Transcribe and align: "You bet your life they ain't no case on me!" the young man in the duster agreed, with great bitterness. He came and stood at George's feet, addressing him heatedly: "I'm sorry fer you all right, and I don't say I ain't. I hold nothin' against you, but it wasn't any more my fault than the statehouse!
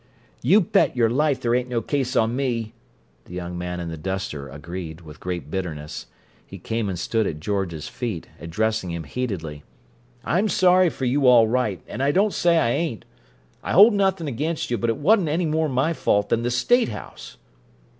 "You 0.41 0.61
bet 0.61 0.97
your 0.97 1.11
life 1.11 1.39
they 1.41 1.55
ain't 1.55 1.69
no 1.69 1.79
case 1.79 2.15
on 2.15 2.35
me!" 2.35 2.73
the 3.25 3.33
young 3.35 3.55
man 3.55 3.79
in 3.79 3.89
the 3.89 3.97
duster 3.97 4.49
agreed, 4.49 5.01
with 5.01 5.19
great 5.19 5.51
bitterness. 5.51 6.07
He 6.43 6.57
came 6.57 6.89
and 6.89 6.97
stood 6.97 7.27
at 7.27 7.39
George's 7.39 7.87
feet, 7.87 8.27
addressing 8.39 8.89
him 8.89 9.03
heatedly: 9.03 9.61
"I'm 10.23 10.49
sorry 10.49 10.89
fer 10.89 11.05
you 11.05 11.27
all 11.27 11.47
right, 11.47 11.83
and 11.87 12.01
I 12.01 12.11
don't 12.11 12.33
say 12.33 12.57
I 12.57 12.71
ain't. 12.71 13.05
I 13.61 13.73
hold 13.73 13.93
nothin' 13.93 14.27
against 14.27 14.71
you, 14.71 14.77
but 14.79 14.89
it 14.89 14.97
wasn't 14.97 15.29
any 15.29 15.45
more 15.45 15.69
my 15.69 15.93
fault 15.93 16.29
than 16.29 16.41
the 16.41 16.49
statehouse! 16.49 17.37